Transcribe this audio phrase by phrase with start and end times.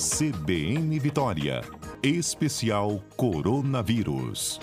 [0.00, 1.60] CBN Vitória.
[2.02, 4.58] Especial Coronavírus.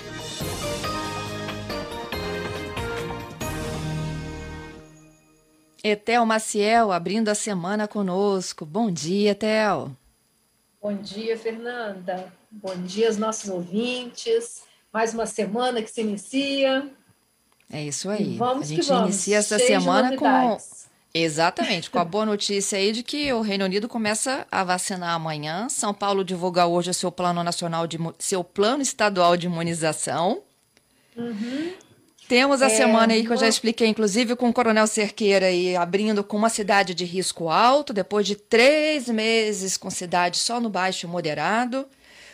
[5.84, 8.65] Etel Maciel abrindo a semana conosco.
[8.65, 9.92] Bom dia, Etel.
[10.81, 12.33] Bom dia, Fernanda.
[12.49, 14.63] Bom dia aos nossos ouvintes.
[14.92, 16.90] Mais uma semana que se inicia.
[17.72, 18.34] É isso aí.
[18.34, 20.58] E vamos a gente inicia essa semana com
[21.20, 25.68] Exatamente, com a boa notícia aí de que o Reino Unido começa a vacinar amanhã.
[25.68, 30.44] São Paulo divulga hoje o seu plano nacional de seu plano estadual de imunização.
[31.16, 31.74] Uhum.
[32.27, 35.76] Temos a é, semana aí que eu já expliquei, inclusive, com o Coronel Cerqueira aí
[35.76, 40.70] abrindo com uma cidade de risco alto, depois de três meses com cidade só no
[40.70, 41.88] baixo e moderado.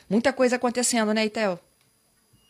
[0.09, 1.57] Muita coisa acontecendo, né, Itel?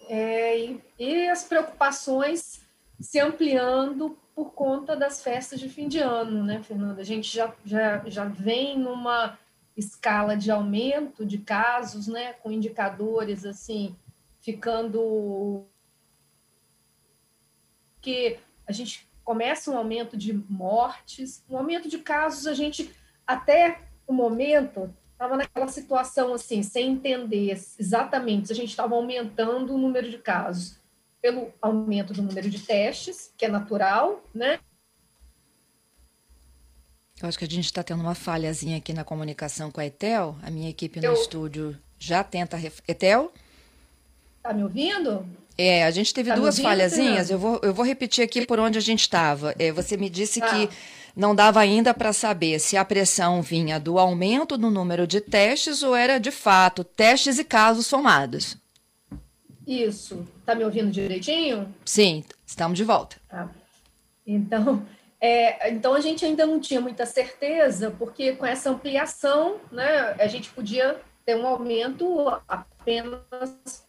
[0.10, 2.63] É, e, e as preocupações
[3.00, 7.02] se ampliando por conta das festas de fim de ano, né, Fernanda?
[7.02, 9.38] A gente já, já, já vem numa
[9.76, 13.96] escala de aumento de casos, né, com indicadores assim,
[14.40, 15.66] ficando
[18.02, 18.38] que
[18.68, 22.94] a gente começa um aumento de mortes, um aumento de casos, a gente
[23.26, 29.74] até o momento estava naquela situação assim, sem entender exatamente se a gente estava aumentando
[29.74, 30.83] o número de casos
[31.24, 34.60] pelo aumento do número de testes, que é natural, né?
[37.22, 40.36] Eu acho que a gente está tendo uma falhazinha aqui na comunicação com a Etel.
[40.44, 41.14] A minha equipe no Eu...
[41.14, 42.58] estúdio já tenta.
[42.58, 42.82] Ref...
[42.86, 43.32] Etel?
[44.42, 45.26] Tá me ouvindo?
[45.58, 47.30] É, a gente teve tá duas falhazinhas.
[47.30, 49.56] Eu vou, eu vou repetir aqui por onde a gente estava.
[49.58, 50.50] É, você me disse ah.
[50.50, 50.70] que
[51.16, 55.84] não dava ainda para saber se a pressão vinha do aumento do número de testes
[55.84, 58.58] ou era de fato testes e casos somados.
[59.66, 60.28] Isso.
[60.40, 61.74] Está me ouvindo direitinho?
[61.86, 63.18] Sim, estamos de volta.
[63.28, 63.50] Tá.
[64.26, 64.86] Então,
[65.20, 70.28] é, então a gente ainda não tinha muita certeza, porque com essa ampliação, né, a
[70.28, 72.06] gente podia ter um aumento
[72.48, 73.88] apenas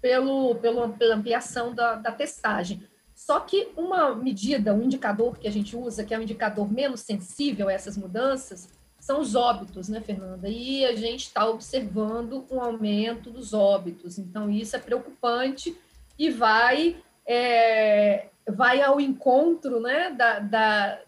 [0.00, 2.82] pelo, pelo, pela ampliação da, da testagem.
[3.14, 7.00] Só que uma medida, um indicador que a gente usa, que é um indicador menos
[7.00, 8.68] sensível a essas mudanças,
[9.00, 10.48] são os óbitos, né, Fernanda?
[10.48, 14.18] E a gente está observando um aumento dos óbitos.
[14.18, 15.76] Então, isso é preocupante
[16.18, 21.00] e vai, é, vai ao encontro né, da, da,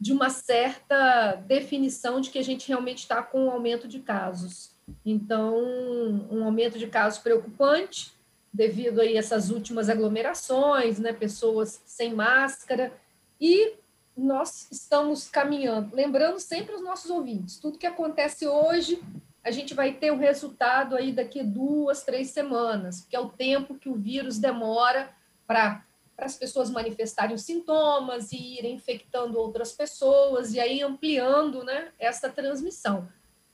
[0.00, 4.70] de uma certa definição de que a gente realmente está com um aumento de casos.
[5.06, 5.56] Então,
[6.30, 8.12] um aumento de casos preocupante,
[8.52, 12.92] devido aí a essas últimas aglomerações, né, pessoas sem máscara,
[13.40, 13.74] e
[14.18, 15.94] nós estamos caminhando.
[15.94, 19.00] Lembrando sempre os nossos ouvintes, tudo que acontece hoje,
[19.44, 23.76] a gente vai ter um resultado aí daqui duas, três semanas, que é o tempo
[23.76, 25.08] que o vírus demora
[25.46, 25.84] para
[26.18, 32.28] as pessoas manifestarem os sintomas e irem infectando outras pessoas e aí ampliando né, essa
[32.28, 33.08] transmissão.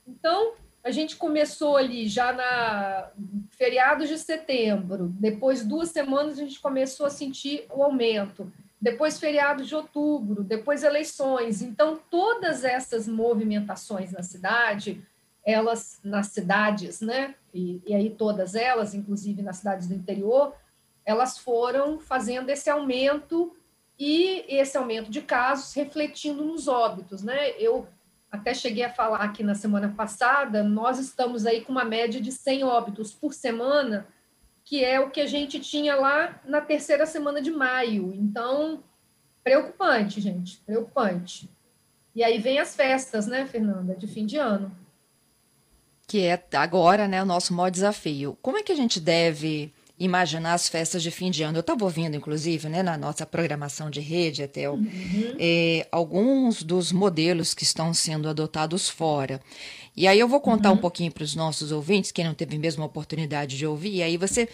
[0.09, 3.11] Então, a gente começou ali já na
[3.51, 8.51] feriados de setembro, depois duas semanas a gente começou a sentir o aumento
[8.85, 11.63] depois feriado de outubro, depois eleições.
[11.63, 15.03] Então, todas essas movimentações na cidade,
[15.43, 20.55] elas, nas cidades, né, e, e aí todas elas, inclusive nas cidades do interior,
[21.03, 23.57] elas foram fazendo esse aumento
[23.99, 27.53] e esse aumento de casos refletindo nos óbitos, né?
[27.59, 27.89] Eu
[28.31, 32.33] até cheguei a falar aqui na semana passada, nós estamos aí com uma média de
[32.33, 34.07] 100 óbitos por semana
[34.65, 38.13] que é o que a gente tinha lá na terceira semana de maio.
[38.15, 38.83] Então,
[39.43, 41.51] preocupante, gente, preocupante.
[42.15, 44.75] E aí vem as festas, né, Fernanda, de fim de ano.
[46.07, 48.39] Que é agora, né, o nosso maior desafio.
[48.41, 51.59] Como é que a gente deve imaginar as festas de fim de ano.
[51.59, 54.87] Eu estava ouvindo, inclusive, né, na nossa programação de rede, até uhum.
[55.39, 59.41] é, alguns dos modelos que estão sendo adotados fora.
[59.97, 60.75] E aí eu vou contar uhum.
[60.75, 64.03] um pouquinho para os nossos ouvintes, quem não teve mesmo a oportunidade de ouvir, e
[64.03, 64.49] aí você,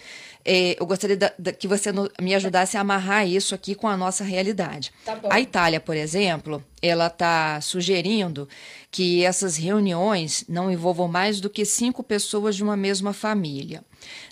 [0.45, 3.87] é, eu gostaria da, da, que você no, me ajudasse a amarrar isso aqui com
[3.87, 4.91] a nossa realidade.
[5.03, 8.47] Tá a Itália, por exemplo, ela está sugerindo
[8.91, 13.83] que essas reuniões não envolvam mais do que cinco pessoas de uma mesma família.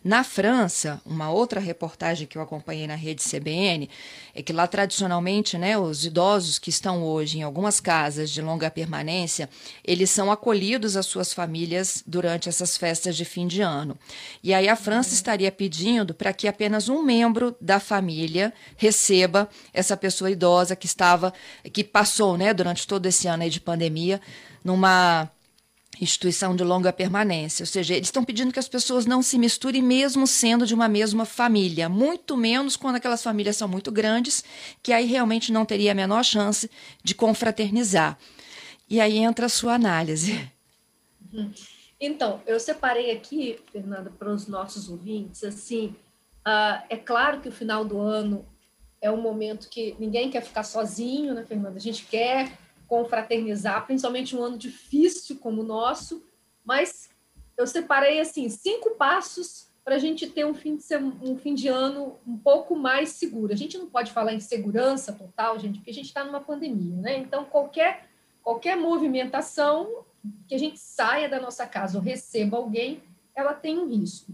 [0.03, 3.89] Na França, uma outra reportagem que eu acompanhei na rede CBN
[4.39, 8.71] é que lá tradicionalmente, né, os idosos que estão hoje em algumas casas de longa
[8.71, 9.49] permanência,
[9.83, 13.97] eles são acolhidos às suas famílias durante essas festas de fim de ano.
[14.41, 19.97] E aí a França estaria pedindo para que apenas um membro da família receba essa
[19.97, 21.33] pessoa idosa que estava
[21.73, 24.21] que passou, né, durante todo esse ano de pandemia
[24.63, 25.29] numa
[25.99, 27.63] instituição de longa permanência.
[27.63, 30.87] Ou seja, eles estão pedindo que as pessoas não se misturem, mesmo sendo de uma
[30.87, 31.89] mesma família.
[31.89, 34.43] Muito menos quando aquelas famílias são muito grandes,
[34.81, 36.69] que aí realmente não teria a menor chance
[37.03, 38.17] de confraternizar.
[38.89, 40.49] E aí entra a sua análise.
[41.99, 45.93] Então, eu separei aqui, Fernanda, para os nossos ouvintes, assim,
[46.47, 48.45] uh, é claro que o final do ano
[49.01, 51.77] é um momento que ninguém quer ficar sozinho, né, Fernanda?
[51.77, 52.57] A gente quer
[52.89, 56.25] confraternizar, principalmente um ano difícil como o nosso,
[56.65, 57.09] mas
[57.55, 61.67] eu separei, assim, cinco passos para a gente ter um fim, de um fim de
[61.67, 63.53] ano um pouco mais seguro.
[63.53, 66.97] A gente não pode falar em segurança total, gente, porque a gente está numa pandemia,
[66.97, 67.17] né?
[67.17, 68.09] Então, qualquer,
[68.41, 70.03] qualquer movimentação
[70.47, 73.01] que a gente saia da nossa casa ou receba alguém,
[73.35, 74.33] ela tem um risco.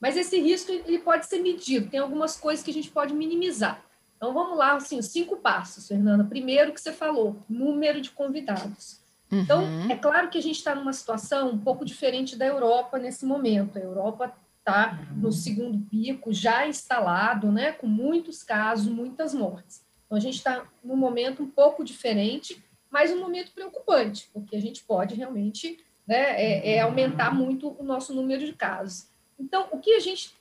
[0.00, 3.84] Mas esse risco ele pode ser medido, tem algumas coisas que a gente pode minimizar.
[4.16, 6.24] Então, vamos lá, assim, os cinco passos, Fernanda.
[6.24, 9.00] Primeiro que você falou, número de convidados.
[9.30, 9.90] Então, uhum.
[9.90, 13.76] é claro que a gente está numa situação um pouco diferente da Europa nesse momento.
[13.76, 19.84] A Europa está no segundo pico, já instalado, né, com muitos casos, muitas mortes.
[20.06, 24.60] Então, a gente está num momento um pouco diferente, mas um momento preocupante, porque a
[24.60, 29.08] gente pode realmente né, é, é aumentar muito o nosso número de casos.
[29.38, 30.34] Então, o que a gente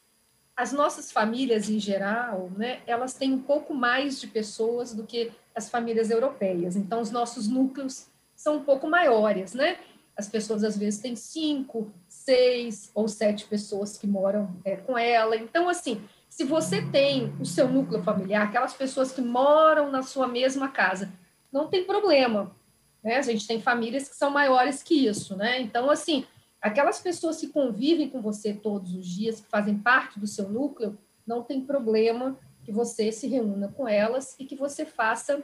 [0.55, 5.31] as nossas famílias em geral, né, elas têm um pouco mais de pessoas do que
[5.53, 6.75] as famílias europeias.
[6.75, 9.77] Então, os nossos núcleos são um pouco maiores, né?
[10.15, 15.35] As pessoas às vezes têm cinco, seis ou sete pessoas que moram é, com ela.
[15.35, 20.27] Então, assim, se você tem o seu núcleo familiar, aquelas pessoas que moram na sua
[20.27, 21.11] mesma casa,
[21.51, 22.55] não tem problema.
[23.03, 23.17] Né?
[23.17, 25.61] A gente tem famílias que são maiores que isso, né?
[25.61, 26.25] Então, assim,
[26.65, 30.97] aquelas pessoas que convivem com você todos os dias, que fazem parte do seu núcleo,
[31.25, 35.43] não tem problema que você se reúna com elas e que você faça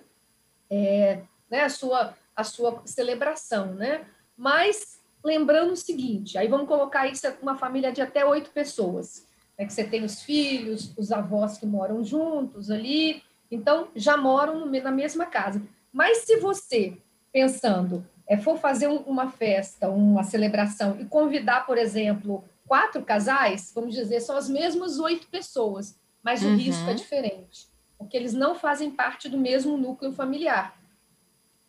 [0.67, 4.03] é, né, a, sua, a sua celebração, né?
[4.35, 9.27] Mas lembrando o seguinte, aí vamos colocar isso uma família de até oito pessoas,
[9.59, 13.21] né, que você tem os filhos, os avós que moram juntos ali,
[13.51, 15.61] então já moram na mesma casa.
[15.93, 16.97] Mas se você,
[17.31, 23.73] pensando, é, for fazer um, uma festa, uma celebração e convidar, por exemplo, quatro casais,
[23.75, 26.53] vamos dizer, são as mesmas oito pessoas, mas uhum.
[26.53, 27.67] o risco é diferente,
[27.97, 30.79] porque eles não fazem parte do mesmo núcleo familiar.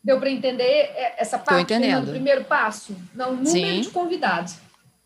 [0.05, 2.97] Deu para entender é, essa parte do primeiro passo?
[3.13, 3.81] Não, número Sim.
[3.81, 4.57] de convidados.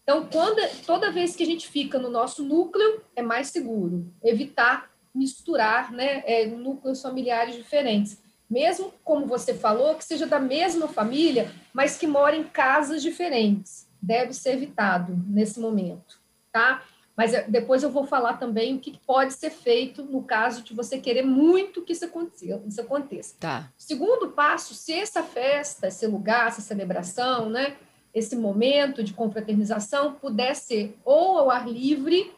[0.03, 4.13] Então, quando, toda vez que a gente fica no nosso núcleo, é mais seguro.
[4.23, 8.21] Evitar misturar né, é, núcleos familiares diferentes.
[8.49, 13.89] Mesmo, como você falou, que seja da mesma família, mas que mora em casas diferentes.
[14.01, 16.21] Deve ser evitado nesse momento,
[16.53, 16.83] tá?
[17.17, 20.99] Mas depois eu vou falar também o que pode ser feito no caso de você
[20.99, 22.63] querer muito que isso aconteça.
[22.69, 23.35] Isso aconteça.
[23.41, 23.73] Tá.
[23.79, 27.75] Segundo passo, se essa festa, esse lugar, essa celebração, né,
[28.13, 32.31] esse momento de confraternização puder ser ou ao ar livre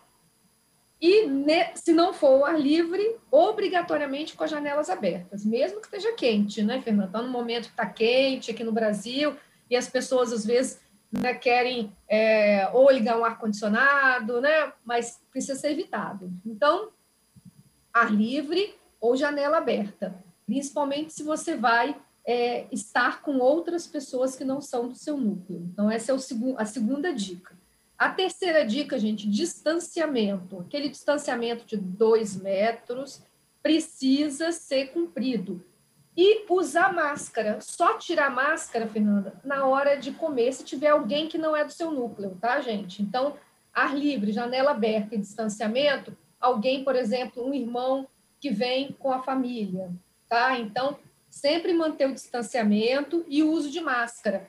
[1.00, 1.28] e,
[1.76, 6.62] se não for ao ar livre, obrigatoriamente com as janelas abertas, mesmo que esteja quente,
[6.62, 7.06] né, Fernanda?
[7.06, 9.36] Está no momento que está quente aqui no Brasil
[9.70, 10.80] e as pessoas, às vezes,
[11.12, 16.32] né, querem é, ou ligar um ar-condicionado, né, mas precisa ser evitado.
[16.44, 16.90] Então,
[17.92, 20.14] ar livre ou janela aberta,
[20.46, 21.96] principalmente se você vai
[22.26, 25.66] é, estar com outras pessoas que não são do seu núcleo.
[25.72, 26.18] Então, essa é o
[26.58, 27.57] a segunda dica.
[27.98, 30.60] A terceira dica, gente, distanciamento.
[30.60, 33.20] Aquele distanciamento de dois metros
[33.60, 35.64] precisa ser cumprido.
[36.16, 37.60] E usar máscara.
[37.60, 41.72] Só tirar máscara, Fernanda, na hora de comer, se tiver alguém que não é do
[41.72, 43.02] seu núcleo, tá, gente?
[43.02, 43.36] Então,
[43.74, 48.06] ar livre, janela aberta e distanciamento, alguém, por exemplo, um irmão
[48.40, 49.90] que vem com a família,
[50.28, 50.56] tá?
[50.58, 50.96] Então,
[51.28, 54.48] sempre manter o distanciamento e o uso de máscara.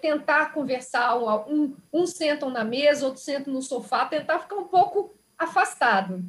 [0.00, 1.16] Tentar conversar,
[1.48, 6.22] um, um sentam na mesa, outro sentam no sofá, tentar ficar um pouco afastado.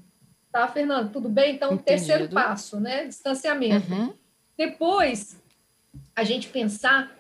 [0.52, 1.12] Tá, Fernando?
[1.12, 1.56] Tudo bem?
[1.56, 1.86] Então, Entendido.
[1.86, 3.06] terceiro passo, né?
[3.06, 3.92] Distanciamento.
[3.92, 4.14] Uhum.
[4.58, 5.42] Depois,
[6.16, 7.12] a gente pensar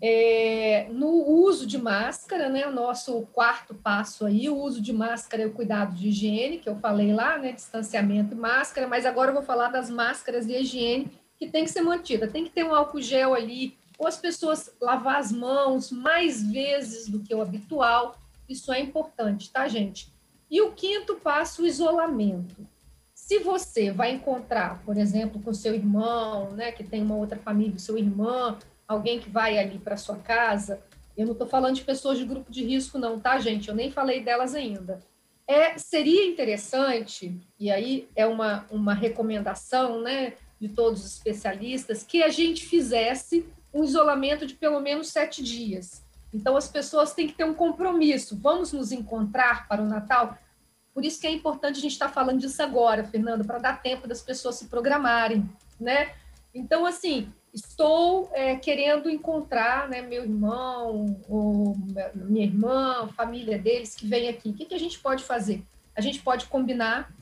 [0.00, 2.66] é, no uso de máscara, né?
[2.66, 6.68] O nosso quarto passo aí, o uso de máscara e o cuidado de higiene, que
[6.68, 7.52] eu falei lá, né?
[7.52, 11.70] Distanciamento e máscara, mas agora eu vou falar das máscaras de higiene que tem que
[11.70, 12.26] ser mantida.
[12.26, 17.08] Tem que ter um álcool gel ali, ou as pessoas lavar as mãos mais vezes
[17.08, 18.16] do que o habitual.
[18.48, 20.10] Isso é importante, tá, gente?
[20.48, 22.56] E o quinto passo, o isolamento.
[23.12, 27.78] Se você vai encontrar, por exemplo, com seu irmão, né, que tem uma outra família,
[27.78, 30.80] seu irmão, alguém que vai ali para sua casa,
[31.16, 33.68] eu não estou falando de pessoas de grupo de risco, não, tá, gente?
[33.68, 35.00] Eu nem falei delas ainda.
[35.46, 42.22] É, seria interessante, e aí é uma, uma recomendação né, de todos os especialistas, que
[42.22, 46.04] a gente fizesse um isolamento de pelo menos sete dias.
[46.32, 48.38] Então, as pessoas têm que ter um compromisso.
[48.38, 50.36] Vamos nos encontrar para o Natal?
[50.92, 54.08] Por isso que é importante a gente estar falando disso agora, Fernando, para dar tempo
[54.08, 55.48] das pessoas se programarem,
[55.80, 56.12] né?
[56.52, 61.76] Então, assim, estou é, querendo encontrar né, meu irmão, ou
[62.14, 64.50] minha irmã, família deles que vem aqui.
[64.50, 65.62] O que, que a gente pode fazer?
[65.94, 67.12] A gente pode combinar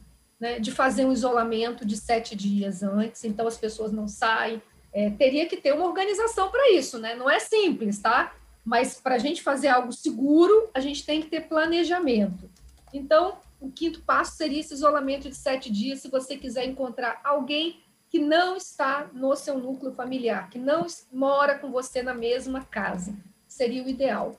[0.41, 4.62] né, de fazer um isolamento de sete dias antes, então as pessoas não saem.
[4.93, 7.14] É, teria que ter uma organização para isso, né?
[7.14, 8.35] Não é simples, tá?
[8.64, 12.50] Mas para a gente fazer algo seguro, a gente tem que ter planejamento.
[12.93, 17.81] Então, o quinto passo seria esse isolamento de sete dias, se você quiser encontrar alguém
[18.09, 23.14] que não está no seu núcleo familiar, que não mora com você na mesma casa.
[23.47, 24.38] Seria o ideal.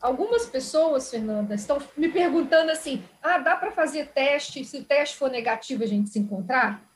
[0.00, 4.64] Algumas pessoas, Fernanda, estão me perguntando assim: ah, dá para fazer teste?
[4.64, 6.87] Se o teste for negativo, a gente se encontrar?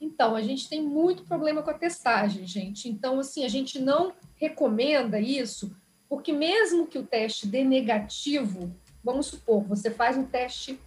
[0.00, 2.88] Então, a gente tem muito problema com a testagem, gente.
[2.88, 5.76] Então, assim, a gente não recomenda isso,
[6.08, 10.80] porque mesmo que o teste dê negativo, vamos supor, você faz um teste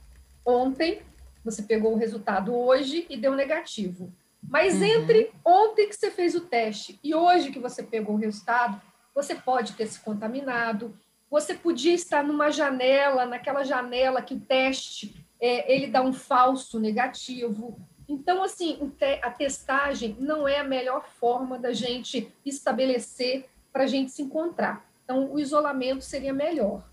[0.46, 1.01] ontem,
[1.43, 4.12] você pegou o resultado hoje e deu negativo.
[4.41, 4.84] Mas uhum.
[4.84, 8.82] entre ontem que você fez o teste e hoje que você pegou o resultado,
[9.13, 10.98] você pode ter se contaminado,
[11.29, 16.79] você podia estar numa janela, naquela janela que o teste é, ele dá um falso
[16.79, 17.77] negativo.
[18.07, 18.91] Então, assim,
[19.22, 24.86] a testagem não é a melhor forma da gente estabelecer para a gente se encontrar.
[25.03, 26.83] Então, o isolamento seria melhor.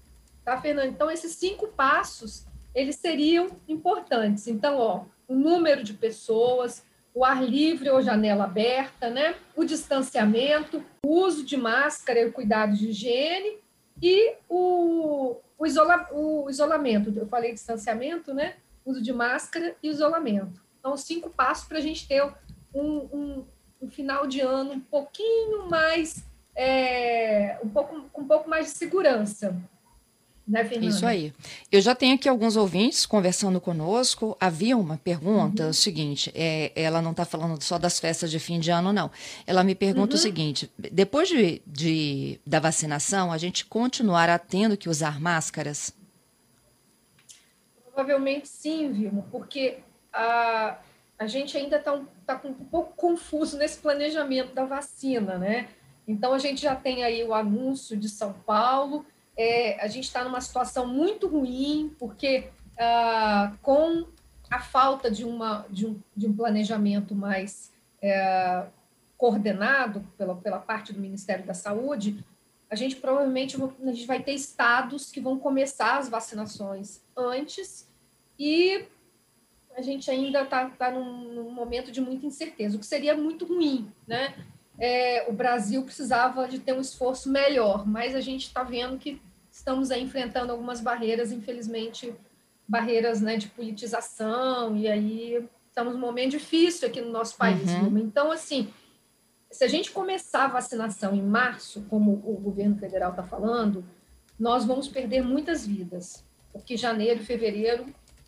[0.45, 0.89] Tá, Fernando?
[0.89, 4.47] Então, esses cinco passos, eles seriam importantes.
[4.47, 9.35] Então, ó, o número de pessoas, o ar livre ou janela aberta, né?
[9.55, 13.59] o distanciamento, o uso de máscara e o cuidado de higiene
[14.03, 17.13] e o, o, isola, o isolamento.
[17.15, 18.55] Eu falei distanciamento, né?
[18.85, 20.63] Uso de máscara e isolamento.
[20.81, 22.25] Então, cinco passos para a gente ter
[22.75, 23.45] um, um,
[23.83, 26.25] um, final de ano um pouquinho mais,
[26.57, 29.57] é, um pouco, com um pouco mais de segurança.
[30.51, 31.33] Né, Isso aí.
[31.71, 34.37] Eu já tenho aqui alguns ouvintes conversando conosco.
[34.41, 35.71] Havia uma pergunta, uhum.
[35.71, 39.13] o seguinte, é, ela não está falando só das festas de fim de ano, não.
[39.47, 40.19] Ela me pergunta uhum.
[40.19, 45.95] o seguinte: depois de, de, da vacinação, a gente continuará tendo que usar máscaras?
[47.85, 49.79] Provavelmente sim, Vilma, porque
[50.13, 50.79] a,
[51.19, 55.69] a gente ainda está um, tá um pouco confuso nesse planejamento da vacina, né?
[56.07, 59.05] Então, a gente já tem aí o anúncio de São Paulo
[59.41, 64.07] é, a gente está numa situação muito ruim, porque ah, com
[64.51, 68.67] a falta de, uma, de, um, de um planejamento mais é,
[69.17, 72.23] coordenado pela, pela parte do Ministério da Saúde,
[72.69, 77.89] a gente provavelmente a gente vai ter estados que vão começar as vacinações antes
[78.39, 78.85] e
[79.77, 83.45] a gente ainda está tá num, num, momento de muita incerteza, o que seria muito
[83.45, 84.35] ruim, né?
[84.79, 89.21] É, o Brasil precisava de ter um esforço melhor, mas a gente está vendo que
[89.51, 92.15] estamos aí enfrentando algumas barreiras, infelizmente,
[92.67, 97.71] barreiras né, de politização, e aí estamos num momento difícil aqui no nosso país.
[97.71, 97.99] Uhum.
[97.99, 98.73] Então, assim,
[99.51, 103.85] se a gente começar a vacinação em março, como o governo federal está falando,
[104.39, 107.87] nós vamos perder muitas vidas, porque janeiro e fevereiro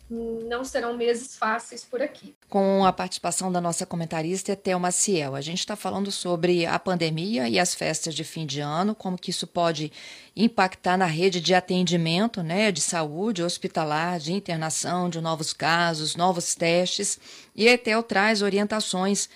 [0.09, 2.35] não serão meses fáceis por aqui.
[2.49, 7.47] Com a participação da nossa comentarista Thelma Ciel, a gente está falando sobre a pandemia
[7.49, 9.91] e as festas de fim de ano, como que isso pode
[10.35, 16.53] impactar na rede de atendimento, né, de saúde hospitalar, de internação, de novos casos, novos
[16.53, 17.19] testes.
[17.55, 19.29] E a Etel traz orientações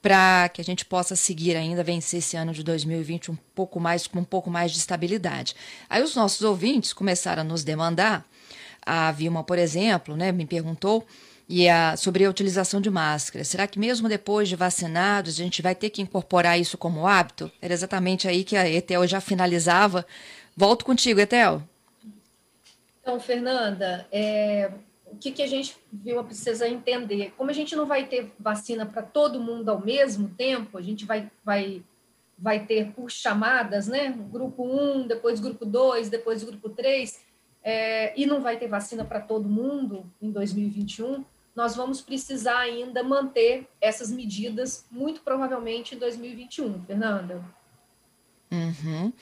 [0.00, 4.06] para que a gente possa seguir ainda, vencer esse ano de 2020 um pouco mais,
[4.06, 5.56] com um pouco mais de estabilidade.
[5.88, 8.24] Aí os nossos ouvintes começaram a nos demandar
[8.86, 11.04] a Vilma, por exemplo, né, me perguntou
[11.48, 13.44] e a, sobre a utilização de máscara.
[13.44, 17.50] Será que mesmo depois de vacinados a gente vai ter que incorporar isso como hábito?
[17.60, 20.06] Era exatamente aí que a Etel já finalizava.
[20.56, 21.62] Volto contigo, Etel.
[23.00, 24.70] Então, Fernanda, é,
[25.06, 27.32] o que, que a gente viu precisa entender?
[27.36, 31.04] Como a gente não vai ter vacina para todo mundo ao mesmo tempo, a gente
[31.04, 31.82] vai, vai,
[32.36, 34.12] vai ter por chamadas, né?
[34.32, 37.25] Grupo 1, depois grupo 2, depois grupo 3
[37.68, 43.02] é, e não vai ter vacina para todo mundo em 2021, nós vamos precisar ainda
[43.02, 47.44] manter essas medidas, muito provavelmente em 2021, Fernanda.
[48.52, 49.12] Uhum.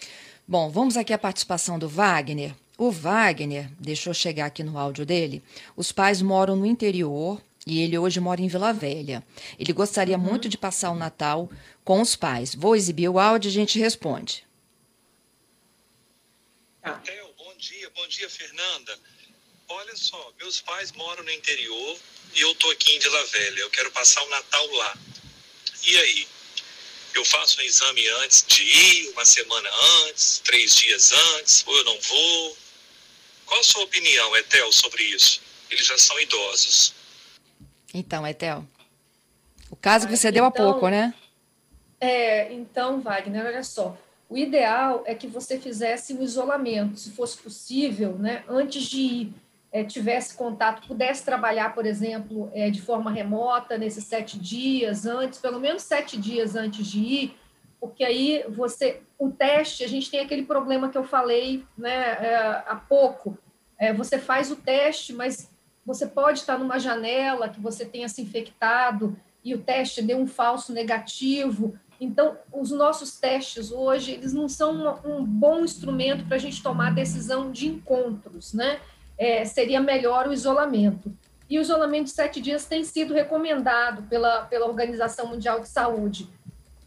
[0.47, 2.55] Bom, vamos aqui à participação do Wagner.
[2.77, 5.43] O Wagner, deixou chegar aqui no áudio dele,
[5.75, 9.25] os pais moram no interior e ele hoje mora em Vila Velha.
[9.59, 10.23] Ele gostaria uhum.
[10.23, 11.49] muito de passar o Natal
[11.83, 12.55] com os pais.
[12.55, 14.45] Vou exibir o áudio e a gente responde.
[17.54, 18.99] Tá dia, bom dia, Fernanda.
[19.68, 21.99] Olha só, meus pais moram no interior
[22.34, 23.61] e eu tô aqui em Vila Velha.
[23.61, 24.99] Eu quero passar o Natal lá.
[25.84, 26.28] E aí?
[27.14, 29.70] Eu faço um exame antes de ir, uma semana
[30.06, 32.58] antes, três dias antes, ou eu não vou?
[33.46, 35.40] Qual a sua opinião, Etel, sobre isso?
[35.70, 36.92] Eles já são idosos.
[37.92, 38.66] Então, Etel,
[39.70, 41.14] o caso que você deu há então, pouco, né?
[42.00, 43.96] É, então, Wagner, olha só.
[44.35, 49.35] O ideal é que você fizesse um isolamento, se fosse possível, né, antes de ir,
[49.71, 55.38] é, tivesse contato, pudesse trabalhar, por exemplo, é, de forma remota nesses sete dias antes,
[55.38, 57.37] pelo menos sete dias antes de ir,
[57.81, 62.64] porque aí você, o teste, a gente tem aquele problema que eu falei né, é,
[62.67, 63.38] há pouco,
[63.97, 65.49] você faz o teste, mas
[65.87, 70.26] você pode estar numa janela que você tenha se infectado e o teste deu um
[70.26, 71.79] falso negativo.
[72.01, 76.63] Então, os nossos testes hoje, eles não são um, um bom instrumento para a gente
[76.63, 78.81] tomar decisão de encontros, né?
[79.17, 81.17] É, seria melhor o isolamento.
[81.49, 86.29] E o isolamento de sete dias tem sido recomendado pela, pela Organização Mundial de Saúde.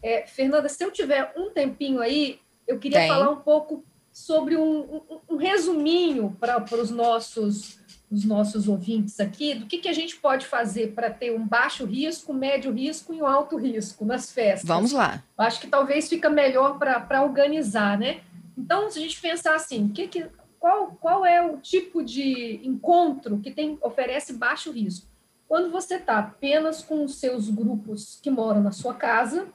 [0.02, 3.08] É, Fernanda, se eu tiver um tempinho aí, eu queria tem.
[3.08, 7.78] falar um pouco sobre um, um, um resuminho para os nossos
[8.10, 11.84] os nossos ouvintes aqui do que, que a gente pode fazer para ter um baixo
[11.84, 14.66] risco, médio risco e um alto risco nas festas.
[14.66, 15.22] Vamos lá.
[15.36, 18.20] Acho que talvez fica melhor para organizar, né?
[18.56, 20.26] Então, se a gente pensar assim, que, que,
[20.58, 25.06] qual, qual é o tipo de encontro que tem oferece baixo risco?
[25.46, 29.48] Quando você está apenas com os seus grupos que moram na sua casa,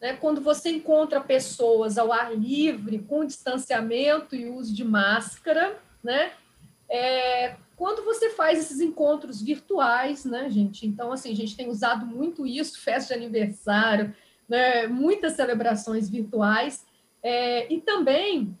[0.00, 0.14] né?
[0.14, 6.32] quando você encontra pessoas ao ar livre, com distanciamento e uso de máscara, né?
[6.88, 10.86] É, quando você faz esses encontros virtuais, né, gente?
[10.86, 14.14] Então, assim, a gente tem usado muito isso, festa de aniversário,
[14.48, 16.86] né, muitas celebrações virtuais,
[17.22, 18.56] é, e também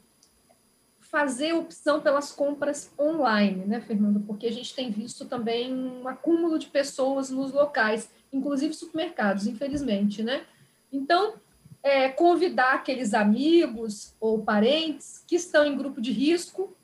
[1.00, 4.20] fazer opção pelas compras online, né, Fernando?
[4.20, 10.22] Porque a gente tem visto também um acúmulo de pessoas nos locais, inclusive supermercados, infelizmente,
[10.22, 10.44] né?
[10.92, 11.34] Então,
[11.82, 16.75] é, convidar aqueles amigos ou parentes que estão em grupo de risco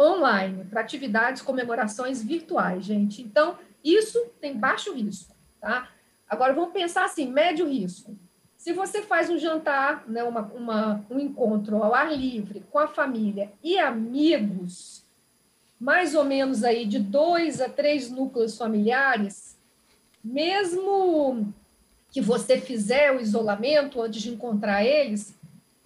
[0.00, 3.22] online, para atividades, comemorações virtuais, gente.
[3.22, 5.88] Então, isso tem baixo risco, tá?
[6.28, 8.16] Agora, vamos pensar assim, médio risco.
[8.56, 12.88] Se você faz um jantar, né, uma, uma, um encontro ao ar livre com a
[12.88, 15.04] família e amigos,
[15.80, 19.56] mais ou menos aí de dois a três núcleos familiares,
[20.22, 21.54] mesmo
[22.10, 25.37] que você fizer o isolamento antes de encontrar eles,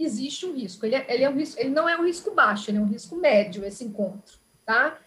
[0.05, 0.85] existe um risco.
[0.87, 2.87] Ele, é, ele, é um risco, ele não é um risco baixo, ele é um
[2.87, 4.99] risco médio, esse encontro, tá?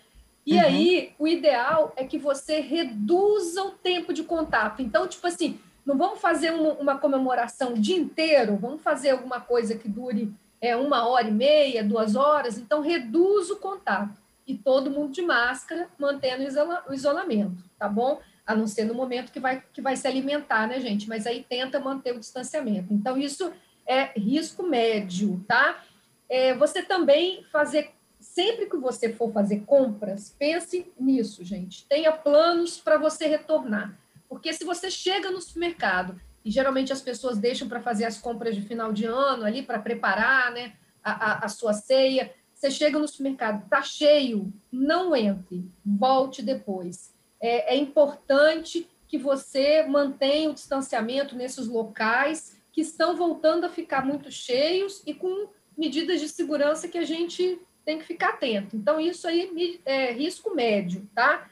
[0.45, 0.61] E uhum.
[0.61, 4.81] aí, o ideal é que você reduza o tempo de contato.
[4.81, 9.39] Então, tipo assim, não vamos fazer uma, uma comemoração o dia inteiro, vamos fazer alguma
[9.39, 10.31] coisa que dure
[10.61, 14.19] é, uma hora e meia, duas horas, então reduz o contato.
[14.47, 18.19] E todo mundo de máscara, mantendo o, isola, o isolamento, tá bom?
[18.45, 21.09] A não ser no momento que vai, que vai se alimentar, né, gente?
[21.09, 22.93] Mas aí tenta manter o distanciamento.
[22.93, 23.51] Então, isso
[23.87, 25.83] é risco médio, tá?
[26.27, 31.85] É, você também fazer, sempre que você for fazer compras, pense nisso, gente.
[31.87, 33.97] Tenha planos para você retornar.
[34.27, 38.55] Porque se você chega no supermercado, e geralmente as pessoas deixam para fazer as compras
[38.55, 42.97] de final de ano ali, para preparar né, a, a, a sua ceia, você chega
[42.97, 47.13] no supermercado, está cheio, não entre, volte depois.
[47.39, 54.05] É, é importante que você mantenha o distanciamento nesses locais que estão voltando a ficar
[54.05, 58.75] muito cheios e com medidas de segurança que a gente tem que ficar atento.
[58.75, 61.49] Então, isso aí é risco médio, tá?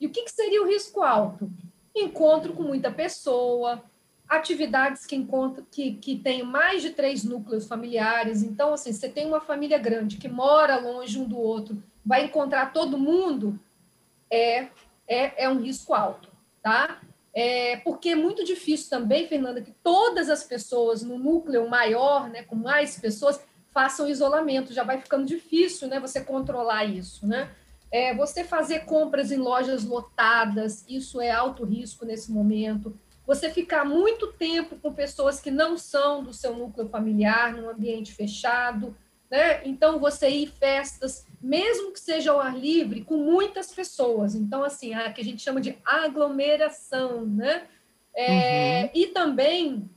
[0.00, 1.50] E o que, que seria o risco alto?
[1.92, 3.82] Encontro com muita pessoa,
[4.28, 8.44] atividades que encontram que, que tem mais de três núcleos familiares.
[8.44, 12.72] Então, assim, você tem uma família grande que mora longe um do outro, vai encontrar
[12.72, 13.58] todo mundo,
[14.30, 14.68] é,
[15.08, 16.28] é, é um risco alto,
[16.62, 17.00] tá?
[17.32, 22.42] É, porque é muito difícil também, Fernanda, que todas as pessoas no núcleo maior, né,
[22.42, 23.40] com mais pessoas,
[23.72, 24.72] façam isolamento.
[24.72, 27.50] Já vai ficando difícil, né, você controlar isso, né?
[27.92, 32.96] É, você fazer compras em lojas lotadas, isso é alto risco nesse momento.
[33.26, 38.12] Você ficar muito tempo com pessoas que não são do seu núcleo familiar, num ambiente
[38.12, 38.96] fechado,
[39.30, 39.64] né?
[39.64, 44.34] Então, você ir festas mesmo que seja ao ar livre, com muitas pessoas.
[44.34, 47.66] Então, assim, a que a gente chama de aglomeração, né?
[48.14, 48.90] É, uhum.
[48.94, 49.90] E também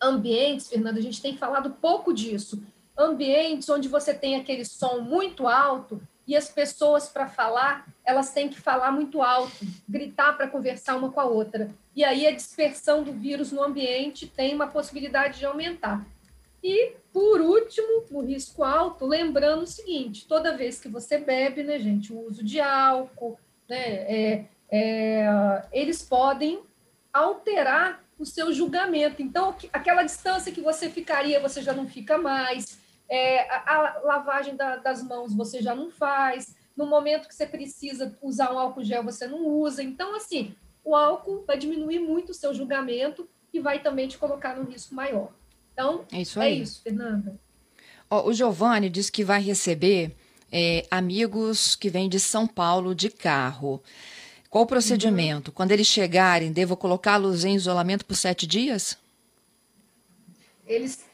[0.00, 2.62] ambientes, Fernanda, a gente tem falado pouco disso.
[2.96, 8.48] Ambientes onde você tem aquele som muito alto e as pessoas, para falar, elas têm
[8.48, 11.74] que falar muito alto, gritar para conversar uma com a outra.
[11.94, 16.06] E aí a dispersão do vírus no ambiente tem uma possibilidade de aumentar.
[16.62, 21.78] E, por último, no risco alto, lembrando o seguinte: toda vez que você bebe, né,
[21.78, 26.62] gente, o uso de álcool, né, é, é, eles podem
[27.12, 29.22] alterar o seu julgamento.
[29.22, 32.78] Então, aquela distância que você ficaria, você já não fica mais.
[33.08, 36.54] É, a, a, lavagem da, das mãos você já não faz.
[36.76, 39.82] No momento que você precisa usar um álcool gel, você não usa.
[39.82, 44.54] Então, assim, o álcool vai diminuir muito o seu julgamento e vai também te colocar
[44.54, 45.32] num risco maior
[45.72, 47.38] Então, é isso, é isso Fernanda.
[48.10, 50.14] o Giovanni diz que vai receber
[50.52, 53.82] é, amigos que vêm de São Paulo de carro.
[54.48, 55.48] Qual o procedimento?
[55.48, 55.54] Uhum.
[55.54, 58.98] Quando eles chegarem, devo colocá-los em isolamento por sete dias?
[60.66, 61.04] Eles,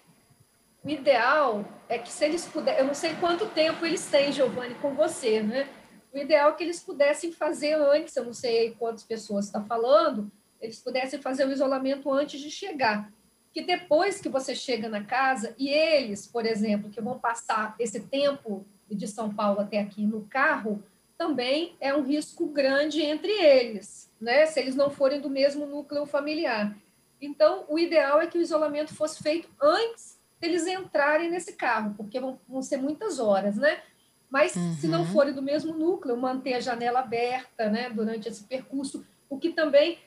[0.83, 4.75] o ideal é que se eles puderem, eu não sei quanto tempo eles têm, Giovanni,
[4.77, 5.69] com você, né?
[6.13, 10.33] O ideal é que eles pudessem fazer antes, eu não sei quantas pessoas está falando,
[10.59, 13.13] eles pudessem fazer o isolamento antes de chegar.
[13.57, 18.01] Que depois que você chega na casa, e eles, por exemplo, que vão passar esse
[18.01, 20.85] tempo de São Paulo até aqui no carro,
[21.17, 24.45] também é um risco grande entre eles, né?
[24.45, 26.77] Se eles não forem do mesmo núcleo familiar.
[27.19, 32.21] Então, o ideal é que o isolamento fosse feito antes deles entrarem nesse carro, porque
[32.21, 33.81] vão, vão ser muitas horas, né?
[34.29, 34.75] Mas uhum.
[34.75, 35.07] se não uhum.
[35.07, 39.99] forem do mesmo núcleo, manter a janela aberta, né, durante esse percurso, o que também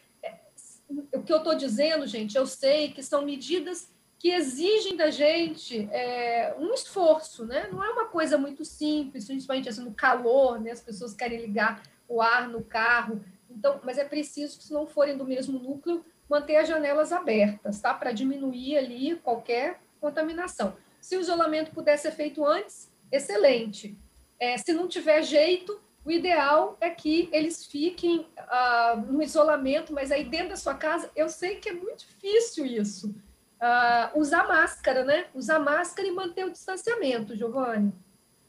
[1.13, 5.88] o que eu estou dizendo, gente, eu sei que são medidas que exigem da gente
[5.91, 7.69] é, um esforço, né?
[7.71, 10.71] Não é uma coisa muito simples, principalmente assim, no calor, né?
[10.71, 13.23] As pessoas querem ligar o ar no carro.
[13.49, 17.80] Então, mas é preciso que, se não forem do mesmo núcleo, manter as janelas abertas,
[17.80, 17.93] tá?
[17.93, 20.75] Para diminuir ali qualquer contaminação.
[20.99, 23.97] Se o isolamento puder ser feito antes, excelente.
[24.38, 30.12] É, se não tiver jeito, o ideal é que eles fiquem uh, no isolamento, mas
[30.12, 33.13] aí dentro da sua casa, eu sei que é muito difícil isso.
[33.62, 35.28] Uh, usar máscara, né?
[35.36, 37.93] Usar máscara e manter o distanciamento, Giovanni.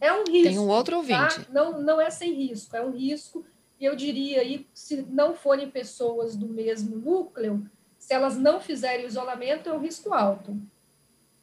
[0.01, 0.49] É um risco.
[0.49, 1.41] Tem um outro ouvinte.
[1.41, 1.47] Tá?
[1.53, 3.45] Não, não é sem risco, é um risco.
[3.79, 7.63] E eu diria aí, se não forem pessoas do mesmo núcleo,
[7.99, 10.57] se elas não fizerem o isolamento, é um risco alto.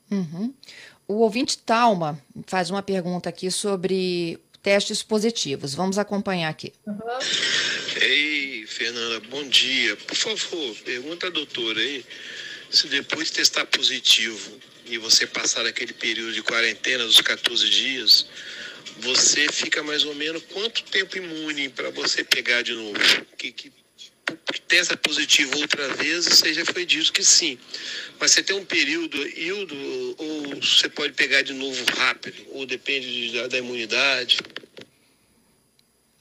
[0.10, 0.51] Uhum.
[1.08, 5.73] O ouvinte Talma faz uma pergunta aqui sobre testes positivos.
[5.73, 6.73] Vamos acompanhar aqui.
[6.86, 6.99] Uhum.
[8.01, 9.95] Ei, Fernanda, bom dia.
[9.95, 12.03] Por favor, pergunta à doutora aí
[12.69, 18.27] se depois de testar positivo e você passar aquele período de quarentena dos 14 dias,
[18.99, 22.99] você fica mais ou menos quanto tempo imune para você pegar de novo?
[23.38, 23.71] Que, que
[24.67, 27.58] testa positivo outra vez, você já foi dito que sim.
[28.19, 29.75] Mas você tem um período, Hildo,
[30.17, 34.39] ou você pode pegar de novo rápido, ou depende de, da, da, imunidade?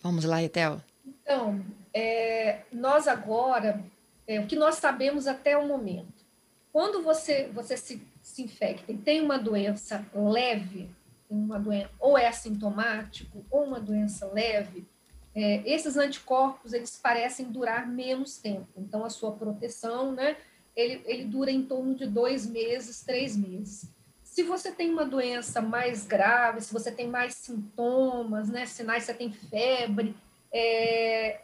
[0.01, 0.81] Vamos lá, Etel.
[1.05, 3.83] Então, é, nós agora,
[4.27, 6.25] é, o que nós sabemos até o momento,
[6.73, 10.89] quando você, você se, se infecta e tem uma doença leve,
[11.29, 14.87] uma doença, ou é assintomático, ou uma doença leve,
[15.37, 18.69] é, esses anticorpos eles parecem durar menos tempo.
[18.75, 20.35] Então, a sua proteção, né,
[20.75, 23.87] ele, ele dura em torno de dois meses, três meses.
[24.25, 29.13] Se você tem uma doença mais grave, se você tem mais sintomas, né, sinais, você
[29.13, 30.17] tem febre,
[30.51, 31.43] é,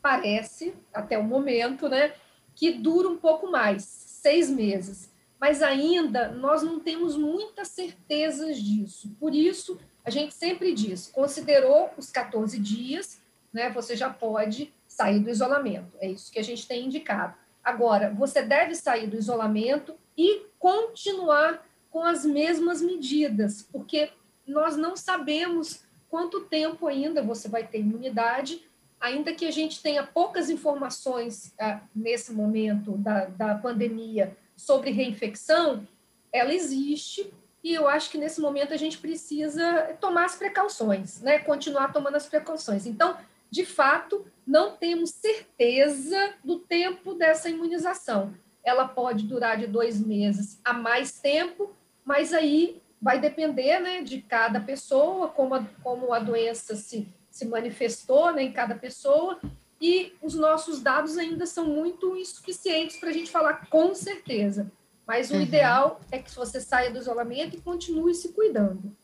[0.00, 2.14] parece, até o momento, né,
[2.54, 5.12] que dura um pouco mais, seis meses.
[5.38, 9.14] Mas ainda nós não temos muitas certezas disso.
[9.20, 13.20] Por isso, a gente sempre diz, considerou os 14 dias,
[13.52, 15.96] né, você já pode sair do isolamento.
[16.00, 17.34] É isso que a gente tem indicado.
[17.62, 24.10] Agora, você deve sair do isolamento e continuar com as mesmas medidas, porque
[24.46, 28.62] nós não sabemos quanto tempo ainda você vai ter imunidade,
[29.00, 35.86] ainda que a gente tenha poucas informações ah, nesse momento da, da pandemia sobre reinfecção,
[36.32, 37.32] ela existe,
[37.64, 41.38] e eu acho que nesse momento a gente precisa tomar as precauções, né?
[41.38, 42.84] Continuar tomando as precauções.
[42.84, 43.16] Então,
[43.50, 48.34] de fato, não temos certeza do tempo dessa imunização.
[48.62, 51.74] Ela pode durar de dois meses a mais tempo,
[52.04, 57.46] mas aí vai depender né, de cada pessoa, como a, como a doença se, se
[57.46, 59.40] manifestou né, em cada pessoa,
[59.80, 64.70] e os nossos dados ainda são muito insuficientes para a gente falar com certeza.
[65.06, 65.42] Mas o uhum.
[65.42, 68.94] ideal é que você saia do isolamento e continue se cuidando.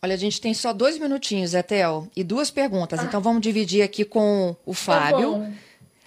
[0.00, 3.00] Olha, a gente tem só dois minutinhos, Etel, e duas perguntas.
[3.00, 3.04] Ah.
[3.04, 5.40] Então vamos dividir aqui com o tá Fábio.
[5.40, 5.52] Tá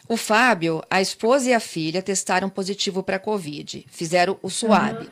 [0.08, 5.00] o Fábio, a esposa e a filha testaram positivo para Covid, fizeram o SUAB.
[5.00, 5.08] Uhum.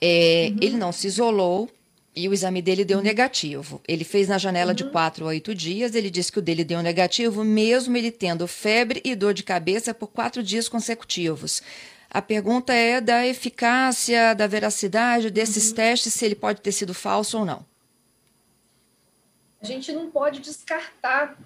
[0.00, 0.58] É, uhum.
[0.60, 1.68] Ele não se isolou
[2.14, 3.80] e o exame dele deu negativo.
[3.88, 6.82] Ele fez na janela de 4 a 8 dias, ele disse que o dele deu
[6.82, 11.62] negativo, mesmo ele tendo febre e dor de cabeça por quatro dias consecutivos.
[12.10, 15.76] A pergunta é da eficácia, da veracidade desses uhum.
[15.76, 17.66] testes, se ele pode ter sido falso ou não.
[19.60, 21.36] A gente não pode descartar,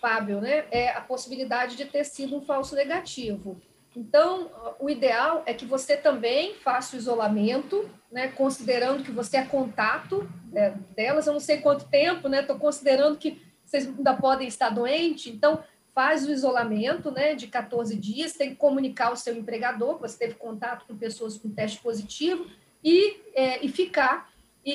[0.00, 3.60] Fábio, né, é a possibilidade de ter sido um falso negativo.
[3.94, 9.44] Então, o ideal é que você também faça o isolamento, né, considerando que você é
[9.44, 11.26] contato né, delas.
[11.26, 12.40] Eu não sei quanto tempo, né?
[12.40, 15.32] Estou considerando que vocês ainda podem estar doentes.
[15.32, 15.62] Então,
[15.94, 20.18] faz o isolamento né, de 14 dias, tem que comunicar ao seu empregador que você
[20.18, 22.46] teve contato com pessoas com teste positivo
[22.82, 24.32] e, é, e ficar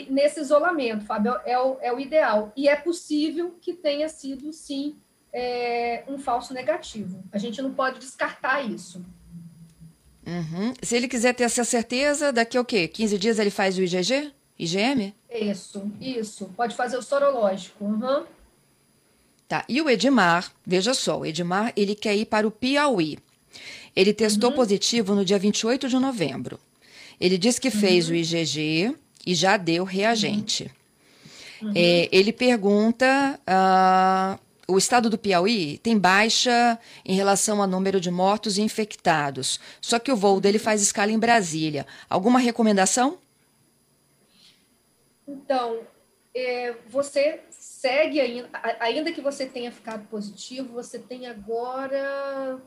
[0.09, 2.51] nesse isolamento, Fábio, é o, é o ideal.
[2.55, 4.97] E é possível que tenha sido, sim,
[5.31, 7.23] é, um falso negativo.
[7.31, 9.03] A gente não pode descartar isso.
[10.25, 10.73] Uhum.
[10.81, 12.87] Se ele quiser ter essa certeza, daqui a o quê?
[12.87, 14.33] 15 dias ele faz o IgG?
[14.59, 15.15] IgM?
[15.29, 16.51] Isso, isso.
[16.57, 17.85] Pode fazer o sorológico.
[17.85, 18.25] Uhum.
[19.47, 19.63] Tá.
[19.69, 23.17] E o Edmar, veja só, o Edmar, ele quer ir para o Piauí.
[23.95, 24.55] Ele testou uhum.
[24.55, 26.59] positivo no dia 28 de novembro.
[27.19, 28.13] Ele disse que fez uhum.
[28.13, 30.69] o IgG e já deu reagente.
[31.61, 31.71] Uhum.
[31.73, 38.11] É, ele pergunta: uh, o estado do Piauí tem baixa em relação ao número de
[38.11, 39.59] mortos e infectados.
[39.81, 41.87] Só que o voo dele faz escala em Brasília.
[42.09, 43.17] Alguma recomendação?
[45.27, 45.79] Então,
[46.35, 47.39] é, você
[47.87, 48.49] segue ainda,
[48.81, 52.59] ainda que você tenha ficado positivo, você tem agora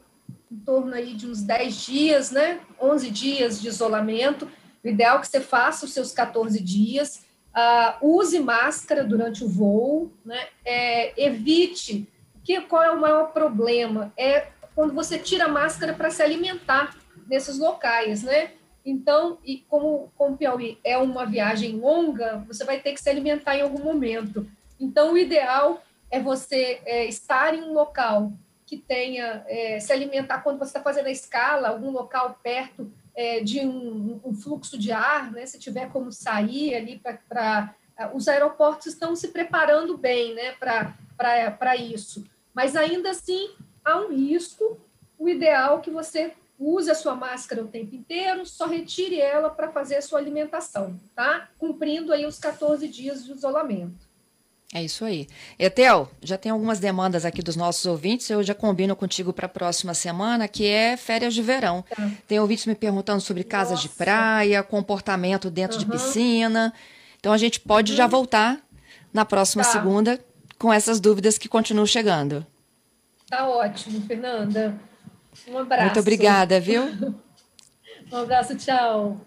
[0.51, 2.59] em torno aí de uns 10 dias, né?
[2.81, 4.51] 11 dias de isolamento.
[4.83, 7.27] O ideal é que você faça os seus 14 dias.
[7.55, 10.49] Uh, use máscara durante o voo, né?
[10.65, 12.09] É, evite.
[12.43, 14.13] Que, qual é o maior problema?
[14.17, 16.97] É quando você tira a máscara para se alimentar
[17.29, 18.53] nesses locais, né?
[18.87, 23.57] Então, e como, como Piauí é uma viagem longa, você vai ter que se alimentar
[23.57, 24.49] em algum momento.
[24.81, 28.33] Então, o ideal é você é, estar em um local
[28.67, 33.41] que tenha, é, se alimentar quando você está fazendo a escala, algum local perto é,
[33.41, 35.45] de um, um, fluxo de ar, né?
[35.45, 37.75] Se tiver como sair ali para.
[38.15, 42.25] Os aeroportos estão se preparando bem né, para isso.
[42.55, 43.51] Mas ainda assim
[43.85, 44.81] há um risco.
[45.19, 49.51] O ideal é que você use a sua máscara o tempo inteiro, só retire ela
[49.51, 51.49] para fazer a sua alimentação, tá?
[51.59, 54.10] Cumprindo aí os 14 dias de isolamento.
[54.73, 55.27] É isso aí.
[55.59, 59.49] Etel, já tem algumas demandas aqui dos nossos ouvintes, eu já combino contigo para a
[59.49, 61.85] próxima semana, que é férias de verão.
[61.91, 62.11] Tá.
[62.29, 63.89] Tem ouvintes me perguntando sobre casas Nossa.
[63.89, 65.85] de praia, comportamento dentro uhum.
[65.85, 66.73] de piscina.
[67.19, 67.97] Então a gente pode uhum.
[67.97, 68.61] já voltar
[69.13, 69.71] na próxima tá.
[69.71, 70.21] segunda
[70.57, 72.47] com essas dúvidas que continuam chegando.
[73.29, 74.79] Tá ótimo, Fernanda.
[75.49, 75.85] Um abraço.
[75.85, 76.83] Muito obrigada, viu?
[78.13, 79.21] um abraço, tchau.